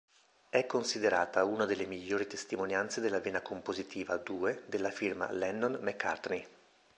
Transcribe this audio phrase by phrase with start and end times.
[0.49, 6.43] È considerata una delle migliori testimonianze della vena compositiva "a due" della "firma" Lennon-McCartney.